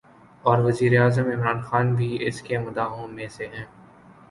[0.43, 3.65] اور وزیراعظم عمران خان بھی اس کے مداحوں میں سے ہیں